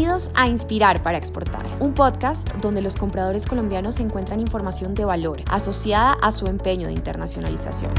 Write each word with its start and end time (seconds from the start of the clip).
Bienvenidos 0.00 0.30
a 0.34 0.48
Inspirar 0.48 1.02
para 1.02 1.18
Exportar, 1.18 1.66
un 1.78 1.92
podcast 1.92 2.50
donde 2.62 2.80
los 2.80 2.96
compradores 2.96 3.44
colombianos 3.44 4.00
encuentran 4.00 4.40
información 4.40 4.94
de 4.94 5.04
valor 5.04 5.42
asociada 5.46 6.14
a 6.22 6.32
su 6.32 6.46
empeño 6.46 6.86
de 6.86 6.94
internacionalización. 6.94 7.92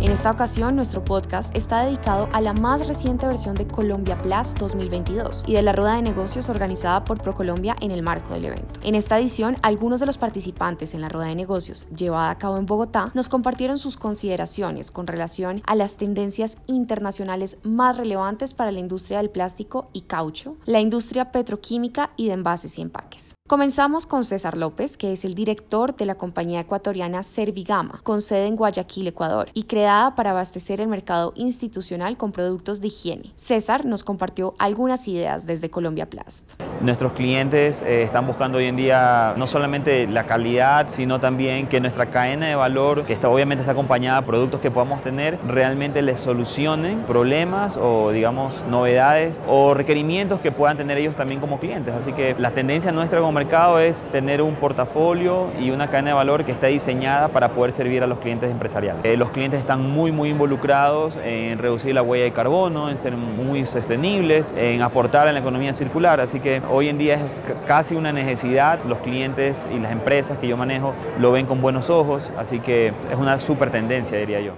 En 0.00 0.12
esta 0.12 0.30
ocasión, 0.30 0.76
nuestro 0.76 1.04
podcast 1.04 1.54
está 1.54 1.84
dedicado 1.84 2.30
a 2.32 2.40
la 2.40 2.54
más 2.54 2.88
reciente 2.88 3.26
versión 3.26 3.54
de 3.54 3.66
Colombia 3.66 4.16
Plus 4.16 4.54
2022 4.54 5.44
y 5.46 5.52
de 5.52 5.60
la 5.60 5.72
rueda 5.72 5.96
de 5.96 6.02
negocios 6.02 6.48
organizada 6.48 7.04
por 7.04 7.20
ProColombia 7.20 7.76
en 7.82 7.90
el 7.90 8.02
marco 8.02 8.32
del 8.32 8.46
evento. 8.46 8.80
En 8.82 8.94
esta 8.94 9.18
edición, 9.18 9.58
algunos 9.60 10.00
de 10.00 10.06
los 10.06 10.16
participantes 10.16 10.94
en 10.94 11.02
la 11.02 11.10
rueda 11.10 11.28
de 11.28 11.34
negocios 11.34 11.86
llevada 11.94 12.30
a 12.30 12.38
cabo 12.38 12.56
en 12.56 12.64
Bogotá 12.64 13.10
nos 13.12 13.28
compartieron 13.28 13.76
sus 13.76 13.98
consideraciones 13.98 14.90
con 14.90 15.06
relación 15.06 15.60
a 15.66 15.74
las 15.74 15.98
tendencias 15.98 16.56
internacionales 16.66 17.58
más 17.62 17.98
relevantes 17.98 18.54
para 18.54 18.72
la 18.72 18.80
industria 18.80 19.18
del 19.18 19.28
plástico 19.28 19.90
y 19.92 20.02
caucho, 20.02 20.56
la 20.64 20.80
industria 20.80 21.30
petroquímica 21.30 22.10
y 22.16 22.28
de 22.28 22.32
envases 22.32 22.78
y 22.78 22.82
empaques. 22.82 23.34
Comenzamos 23.50 24.06
con 24.06 24.22
César 24.22 24.56
López, 24.56 24.96
que 24.96 25.12
es 25.12 25.24
el 25.24 25.34
director 25.34 25.96
de 25.96 26.06
la 26.06 26.14
compañía 26.14 26.60
ecuatoriana 26.60 27.24
Servigama, 27.24 27.98
con 28.04 28.22
sede 28.22 28.46
en 28.46 28.54
Guayaquil, 28.54 29.08
Ecuador, 29.08 29.48
y 29.54 29.64
creada 29.64 30.14
para 30.14 30.30
abastecer 30.30 30.80
el 30.80 30.86
mercado 30.86 31.32
institucional 31.34 32.16
con 32.16 32.30
productos 32.30 32.80
de 32.80 32.86
higiene. 32.86 33.32
César 33.34 33.86
nos 33.86 34.04
compartió 34.04 34.54
algunas 34.60 35.08
ideas 35.08 35.46
desde 35.46 35.68
Colombia 35.68 36.08
Plast. 36.08 36.52
Nuestros 36.80 37.12
clientes 37.14 37.82
eh, 37.82 38.04
están 38.04 38.24
buscando 38.24 38.58
hoy 38.58 38.66
en 38.66 38.76
día 38.76 39.34
no 39.36 39.48
solamente 39.48 40.06
la 40.06 40.26
calidad, 40.26 40.86
sino 40.88 41.18
también 41.18 41.66
que 41.66 41.80
nuestra 41.80 42.06
cadena 42.06 42.46
de 42.46 42.54
valor, 42.54 43.04
que 43.04 43.18
obviamente 43.26 43.62
está 43.62 43.72
acompañada 43.72 44.20
de 44.20 44.28
productos 44.28 44.60
que 44.60 44.70
podamos 44.70 45.02
tener, 45.02 45.40
realmente 45.44 46.02
les 46.02 46.20
solucionen 46.20 47.00
problemas 47.00 47.76
o 47.76 48.12
digamos 48.12 48.54
novedades 48.70 49.42
o 49.48 49.74
requerimientos 49.74 50.38
que 50.38 50.52
puedan 50.52 50.76
tener 50.76 50.98
ellos 50.98 51.16
también 51.16 51.40
como 51.40 51.58
clientes. 51.58 51.92
Así 51.92 52.12
que 52.12 52.36
la 52.38 52.52
tendencia 52.52 52.92
nuestra 52.92 53.18
como 53.18 53.39
mercado 53.40 53.78
es 53.80 53.96
tener 54.12 54.42
un 54.42 54.54
portafolio 54.54 55.48
y 55.58 55.70
una 55.70 55.88
cadena 55.88 56.10
de 56.10 56.14
valor 56.14 56.44
que 56.44 56.52
esté 56.52 56.66
diseñada 56.66 57.28
para 57.28 57.52
poder 57.52 57.72
servir 57.72 58.02
a 58.02 58.06
los 58.06 58.18
clientes 58.18 58.50
empresariales. 58.50 59.02
Eh, 59.02 59.16
los 59.16 59.30
clientes 59.30 59.60
están 59.60 59.90
muy, 59.90 60.12
muy 60.12 60.28
involucrados 60.28 61.16
en 61.24 61.56
reducir 61.56 61.94
la 61.94 62.02
huella 62.02 62.24
de 62.24 62.32
carbono, 62.32 62.90
en 62.90 62.98
ser 62.98 63.14
muy 63.14 63.64
sostenibles, 63.64 64.52
en 64.58 64.82
aportar 64.82 65.26
a 65.26 65.32
la 65.32 65.38
economía 65.38 65.72
circular. 65.72 66.20
Así 66.20 66.38
que 66.38 66.60
hoy 66.70 66.90
en 66.90 66.98
día 66.98 67.14
es 67.14 67.22
casi 67.66 67.94
una 67.94 68.12
necesidad. 68.12 68.78
Los 68.86 68.98
clientes 68.98 69.66
y 69.74 69.78
las 69.78 69.90
empresas 69.90 70.36
que 70.36 70.46
yo 70.46 70.58
manejo 70.58 70.92
lo 71.18 71.32
ven 71.32 71.46
con 71.46 71.62
buenos 71.62 71.88
ojos. 71.88 72.30
Así 72.36 72.60
que 72.60 72.88
es 72.88 73.18
una 73.18 73.40
súper 73.40 73.70
tendencia, 73.70 74.18
diría 74.18 74.40
yo. 74.40 74.52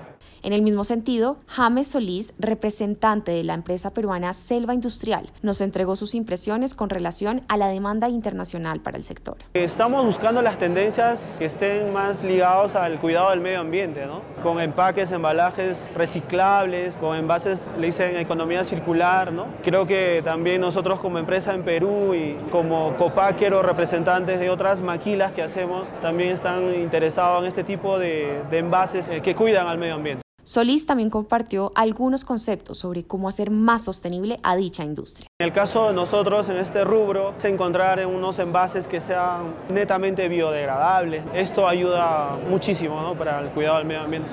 En 0.44 0.52
el 0.52 0.62
mismo 0.62 0.82
sentido, 0.82 1.36
James 1.46 1.86
Solís, 1.86 2.34
representante 2.36 3.30
de 3.30 3.44
la 3.44 3.54
empresa 3.54 3.94
peruana 3.94 4.32
Selva 4.32 4.74
Industrial, 4.74 5.30
nos 5.40 5.60
entregó 5.60 5.94
sus 5.94 6.16
impresiones 6.16 6.74
con 6.74 6.90
relación 6.90 7.42
a 7.46 7.56
la 7.56 7.68
demanda 7.68 8.08
internacional 8.08 8.80
para 8.80 8.96
el 8.96 9.04
sector. 9.04 9.36
Estamos 9.54 10.04
buscando 10.04 10.42
las 10.42 10.58
tendencias 10.58 11.36
que 11.38 11.44
estén 11.44 11.92
más 11.92 12.24
ligados 12.24 12.74
al 12.74 12.98
cuidado 12.98 13.30
del 13.30 13.40
medio 13.40 13.60
ambiente, 13.60 14.04
¿no? 14.04 14.22
con 14.42 14.60
empaques, 14.60 15.12
embalajes 15.12 15.78
reciclables, 15.94 16.96
con 16.96 17.16
envases, 17.16 17.70
le 17.78 17.86
dicen 17.86 18.16
economía 18.16 18.64
circular. 18.64 19.32
¿no? 19.32 19.46
Creo 19.62 19.86
que 19.86 20.22
también 20.24 20.60
nosotros 20.60 20.98
como 20.98 21.20
empresa 21.20 21.54
en 21.54 21.62
Perú 21.62 22.14
y 22.14 22.34
como 22.50 22.96
copaquero, 22.96 23.62
representantes 23.62 24.40
de 24.40 24.50
otras 24.50 24.80
maquilas 24.80 25.30
que 25.30 25.42
hacemos, 25.42 25.86
también 26.00 26.30
están 26.30 26.74
interesados 26.74 27.42
en 27.42 27.48
este 27.48 27.62
tipo 27.62 27.96
de, 27.96 28.42
envases 28.50 29.06
eh, 29.06 29.20
que 29.22 29.36
cuidan 29.36 29.68
al 29.68 29.78
medio 29.78 29.94
ambiente. 29.94 30.22
Solís 30.44 30.86
también 30.86 31.08
compartió 31.08 31.70
algunos 31.76 32.24
conceptos 32.24 32.78
sobre 32.78 33.04
cómo 33.04 33.28
hacer 33.28 33.52
más 33.52 33.84
sostenible 33.84 34.40
a 34.42 34.56
dicha 34.56 34.84
industria. 34.84 35.28
En 35.38 35.46
el 35.46 35.52
caso 35.52 35.86
de 35.86 35.94
nosotros 35.94 36.48
en 36.48 36.56
este 36.56 36.82
rubro, 36.82 37.34
es 37.38 37.44
encontrar 37.44 38.04
unos 38.06 38.40
envases 38.40 38.88
que 38.88 39.00
sean 39.00 39.54
netamente 39.72 40.28
biodegradables. 40.28 41.24
Esto 41.32 41.68
ayuda 41.68 42.38
muchísimo 42.50 43.14
para 43.16 43.40
el 43.40 43.50
cuidado 43.50 43.78
del 43.78 43.86
medio 43.86 44.00
ambiente. 44.00 44.30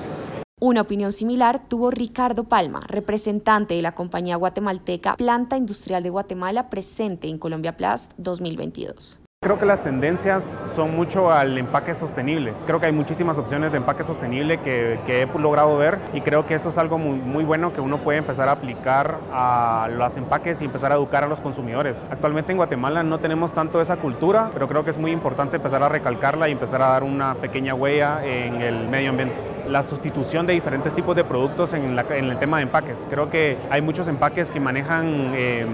Una 0.58 0.82
opinión 0.82 1.12
similar 1.12 1.68
tuvo 1.68 1.90
Ricardo 1.90 2.44
Palma, 2.44 2.80
representante 2.86 3.74
de 3.74 3.82
la 3.82 3.92
compañía 3.92 4.36
guatemalteca 4.36 5.16
Planta 5.16 5.56
Industrial 5.56 6.02
de 6.02 6.10
Guatemala 6.10 6.68
presente 6.70 7.28
en 7.28 7.38
Colombia 7.38 7.76
Plast 7.76 8.12
2022. 8.18 9.20
Creo 9.42 9.58
que 9.58 9.64
las 9.64 9.82
tendencias 9.82 10.44
son 10.76 10.94
mucho 10.94 11.32
al 11.32 11.56
empaque 11.56 11.94
sostenible. 11.94 12.52
Creo 12.66 12.78
que 12.78 12.84
hay 12.84 12.92
muchísimas 12.92 13.38
opciones 13.38 13.72
de 13.72 13.78
empaque 13.78 14.04
sostenible 14.04 14.58
que, 14.58 14.98
he 15.08 15.38
logrado 15.38 15.78
ver 15.78 15.98
y 16.12 16.20
creo 16.20 16.46
que 16.46 16.52
eso 16.52 16.68
es 16.68 16.76
algo 16.76 16.98
muy, 16.98 17.42
bueno 17.42 17.72
que 17.72 17.80
uno 17.80 17.96
puede 17.96 18.18
empezar 18.18 18.50
a 18.50 18.52
aplicar 18.52 19.16
a 19.32 19.88
los 19.96 20.14
empaques 20.18 20.60
y 20.60 20.66
empezar 20.66 20.92
a 20.92 20.96
educar 20.96 21.24
a 21.24 21.26
los 21.26 21.40
consumidores. 21.40 21.96
Actualmente 22.10 22.52
en 22.52 22.58
Guatemala 22.58 23.02
no 23.02 23.18
tenemos 23.18 23.54
tanto 23.54 23.80
esa 23.80 23.96
cultura, 23.96 24.50
pero 24.52 24.68
creo 24.68 24.84
que 24.84 24.90
es 24.90 24.98
muy 24.98 25.10
importante 25.10 25.56
empezar 25.56 25.82
a 25.82 25.88
recalcarla 25.88 26.50
y 26.50 26.52
empezar 26.52 26.82
a 26.82 26.88
dar 26.88 27.02
una 27.02 27.34
pequeña 27.36 27.72
huella 27.72 28.22
en 28.22 28.60
el 28.60 28.88
medio 28.88 29.08
ambiente 29.08 29.36
la 29.70 29.84
sustitución 29.84 30.46
de 30.46 30.52
diferentes 30.52 30.92
tipos 30.94 31.14
de 31.14 31.22
productos 31.22 31.72
en, 31.72 31.98
el 31.98 32.38
tema 32.38 32.56
de 32.56 32.64
empaques. 32.64 32.96
Creo 33.08 33.30
que 33.30 33.56
hay 33.70 33.80
muchos 33.80 34.08
empaques 34.08 34.50
que 34.50 34.58
manejan 34.58 35.32
eh, 35.36 35.64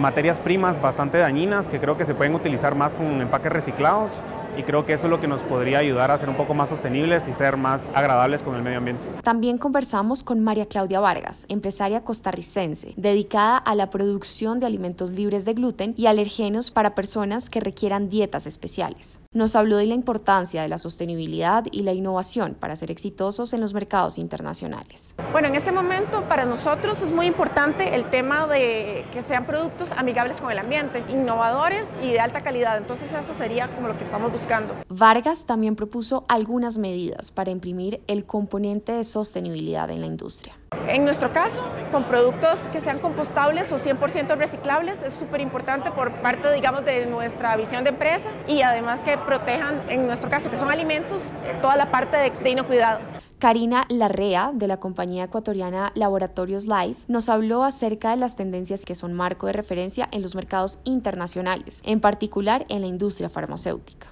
materias 0.00 0.38
primas 0.38 0.80
bastante 0.82 1.18
dañinas 1.18 1.68
que 1.68 1.78
creo 1.78 1.96
que 1.96 2.04
se 2.04 2.14
pueden 2.14 2.34
utilizar 2.34 2.74
más 2.74 2.94
con 2.94 3.20
empaques 3.20 3.52
reciclados 3.52 4.10
y 4.56 4.62
creo 4.62 4.84
que 4.84 4.92
eso 4.92 5.04
es 5.04 5.10
lo 5.10 5.20
que 5.20 5.28
nos 5.28 5.40
podría 5.42 5.78
ayudar 5.78 6.10
a 6.10 6.18
ser 6.18 6.28
un 6.28 6.36
poco 6.36 6.54
más 6.54 6.68
sostenibles 6.68 7.26
y 7.28 7.32
ser 7.32 7.56
más 7.56 7.90
agradables 7.94 8.42
con 8.42 8.54
el 8.54 8.62
medio 8.62 8.78
ambiente. 8.78 9.02
También 9.22 9.58
conversamos 9.58 10.22
con 10.22 10.40
María 10.40 10.66
Claudia 10.66 11.00
Vargas, 11.00 11.46
empresaria 11.48 12.02
costarricense, 12.02 12.94
dedicada 12.96 13.56
a 13.56 13.74
la 13.74 13.90
producción 13.90 14.60
de 14.60 14.66
alimentos 14.66 15.10
libres 15.10 15.44
de 15.44 15.54
gluten 15.54 15.94
y 15.96 16.06
alergenos 16.06 16.70
para 16.70 16.94
personas 16.94 17.48
que 17.48 17.60
requieran 17.60 18.08
dietas 18.10 18.46
especiales. 18.46 19.18
Nos 19.32 19.56
habló 19.56 19.78
de 19.78 19.86
la 19.86 19.94
importancia 19.94 20.60
de 20.60 20.68
la 20.68 20.76
sostenibilidad 20.76 21.64
y 21.70 21.82
la 21.82 21.92
innovación 21.92 22.54
para 22.54 22.76
ser 22.76 22.90
exitosos 22.90 23.54
en 23.54 23.62
los 23.62 23.72
mercados 23.72 24.18
internacionales. 24.18 25.14
Bueno, 25.32 25.48
en 25.48 25.54
este 25.54 25.72
momento 25.72 26.22
para 26.28 26.44
nosotros 26.44 26.98
es 27.02 27.10
muy 27.10 27.26
importante 27.26 27.94
el 27.94 28.10
tema 28.10 28.46
de 28.46 29.06
que 29.12 29.22
sean 29.22 29.46
productos 29.46 29.88
amigables 29.96 30.36
con 30.36 30.52
el 30.52 30.58
ambiente, 30.58 31.02
innovadores 31.08 31.86
y 32.02 32.10
de 32.10 32.20
alta 32.20 32.42
calidad. 32.42 32.76
Entonces 32.76 33.10
eso 33.10 33.34
sería 33.34 33.68
como 33.68 33.88
lo 33.88 33.96
que 33.96 34.04
estamos 34.04 34.30
buscando 34.30 34.41
Vargas 34.88 35.46
también 35.46 35.76
propuso 35.76 36.24
algunas 36.28 36.78
medidas 36.78 37.32
para 37.32 37.50
imprimir 37.50 38.02
el 38.06 38.24
componente 38.24 38.92
de 38.92 39.04
sostenibilidad 39.04 39.90
en 39.90 40.00
la 40.00 40.06
industria. 40.06 40.54
En 40.88 41.04
nuestro 41.04 41.32
caso, 41.32 41.60
con 41.90 42.04
productos 42.04 42.58
que 42.72 42.80
sean 42.80 42.98
compostables 42.98 43.70
o 43.72 43.78
100% 43.78 44.36
reciclables, 44.36 44.96
es 45.02 45.12
súper 45.18 45.40
importante 45.40 45.90
por 45.90 46.12
parte, 46.22 46.52
digamos, 46.52 46.84
de 46.84 47.06
nuestra 47.06 47.56
visión 47.56 47.84
de 47.84 47.90
empresa 47.90 48.28
y 48.48 48.62
además 48.62 49.00
que 49.02 49.16
protejan, 49.18 49.80
en 49.88 50.06
nuestro 50.06 50.30
caso, 50.30 50.50
que 50.50 50.58
son 50.58 50.70
alimentos, 50.70 51.22
toda 51.60 51.76
la 51.76 51.90
parte 51.90 52.16
de, 52.16 52.30
de 52.30 52.50
inocuidad. 52.50 53.00
Karina 53.42 53.86
Larrea, 53.88 54.52
de 54.54 54.68
la 54.68 54.78
compañía 54.78 55.24
ecuatoriana 55.24 55.90
Laboratorios 55.96 56.66
Life, 56.66 57.06
nos 57.08 57.28
habló 57.28 57.64
acerca 57.64 58.10
de 58.10 58.16
las 58.16 58.36
tendencias 58.36 58.84
que 58.84 58.94
son 58.94 59.14
marco 59.14 59.48
de 59.48 59.52
referencia 59.52 60.08
en 60.12 60.22
los 60.22 60.36
mercados 60.36 60.78
internacionales, 60.84 61.82
en 61.84 62.00
particular 62.00 62.64
en 62.68 62.82
la 62.82 62.86
industria 62.86 63.28
farmacéutica. 63.28 64.11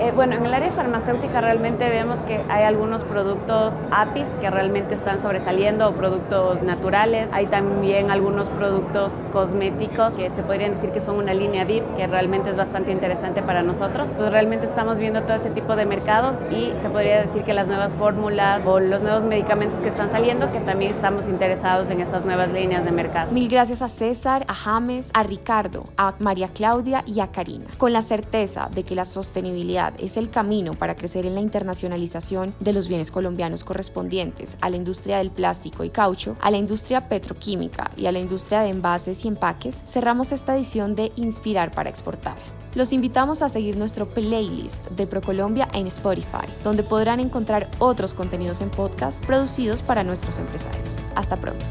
Eh, 0.00 0.12
bueno, 0.14 0.36
en 0.36 0.46
el 0.46 0.54
área 0.54 0.70
farmacéutica 0.70 1.40
realmente 1.40 1.88
vemos 1.88 2.20
que 2.20 2.40
hay 2.48 2.62
algunos 2.62 3.02
productos 3.02 3.74
APIs 3.90 4.28
que 4.40 4.48
realmente 4.48 4.94
están 4.94 5.20
sobresaliendo, 5.20 5.92
productos 5.92 6.62
naturales. 6.62 7.28
Hay 7.32 7.46
también 7.46 8.12
algunos 8.12 8.48
productos 8.48 9.14
cosméticos 9.32 10.14
que 10.14 10.30
se 10.30 10.44
podrían 10.44 10.74
decir 10.74 10.90
que 10.90 11.00
son 11.00 11.16
una 11.16 11.34
línea 11.34 11.64
VIP, 11.64 11.82
que 11.96 12.06
realmente 12.06 12.50
es 12.50 12.56
bastante 12.56 12.92
interesante 12.92 13.42
para 13.42 13.64
nosotros. 13.64 14.10
Entonces 14.10 14.32
realmente 14.32 14.66
estamos 14.66 14.98
viendo 14.98 15.20
todo 15.22 15.34
ese 15.34 15.50
tipo 15.50 15.74
de 15.74 15.84
mercados 15.84 16.36
y 16.48 16.72
se 16.80 16.90
podría 16.90 17.22
decir 17.22 17.42
que 17.42 17.52
las 17.52 17.66
nuevas 17.66 17.94
fórmulas 17.96 18.64
o 18.66 18.78
los 18.78 19.02
nuevos 19.02 19.24
medicamentos 19.24 19.80
que 19.80 19.88
están 19.88 20.12
saliendo, 20.12 20.52
que 20.52 20.60
también 20.60 20.92
estamos 20.92 21.26
interesados 21.26 21.90
en 21.90 22.00
estas 22.00 22.24
nuevas 22.24 22.52
líneas 22.52 22.84
de 22.84 22.92
mercado. 22.92 23.32
Mil 23.32 23.48
gracias 23.48 23.82
a 23.82 23.88
César, 23.88 24.44
a 24.46 24.54
James, 24.54 25.10
a 25.12 25.24
Ricardo, 25.24 25.86
a 25.96 26.14
María 26.20 26.46
Claudia 26.46 27.02
y 27.04 27.18
a 27.18 27.32
Karina. 27.32 27.66
Con 27.78 27.92
la 27.92 28.02
certeza 28.02 28.68
de 28.72 28.84
que 28.84 28.94
la 28.94 29.04
sostenibilidad 29.04 29.87
es 29.98 30.16
el 30.16 30.30
camino 30.30 30.74
para 30.74 30.94
crecer 30.94 31.26
en 31.26 31.34
la 31.34 31.40
internacionalización 31.40 32.54
de 32.60 32.72
los 32.72 32.88
bienes 32.88 33.10
colombianos 33.10 33.64
correspondientes 33.64 34.56
a 34.60 34.70
la 34.70 34.76
industria 34.76 35.18
del 35.18 35.30
plástico 35.30 35.84
y 35.84 35.90
caucho, 35.90 36.36
a 36.40 36.50
la 36.50 36.56
industria 36.56 37.08
petroquímica 37.08 37.90
y 37.96 38.06
a 38.06 38.12
la 38.12 38.18
industria 38.18 38.60
de 38.60 38.70
envases 38.70 39.24
y 39.24 39.28
empaques, 39.28 39.82
cerramos 39.86 40.32
esta 40.32 40.56
edición 40.56 40.94
de 40.94 41.12
Inspirar 41.16 41.70
para 41.70 41.90
Exportar. 41.90 42.36
Los 42.74 42.92
invitamos 42.92 43.42
a 43.42 43.48
seguir 43.48 43.76
nuestro 43.76 44.08
playlist 44.08 44.86
de 44.90 45.06
ProColombia 45.06 45.68
en 45.72 45.86
Spotify, 45.86 46.46
donde 46.62 46.82
podrán 46.82 47.18
encontrar 47.18 47.68
otros 47.78 48.14
contenidos 48.14 48.60
en 48.60 48.70
podcast 48.70 49.24
producidos 49.24 49.82
para 49.82 50.04
nuestros 50.04 50.38
empresarios. 50.38 51.02
Hasta 51.14 51.36
pronto. 51.36 51.64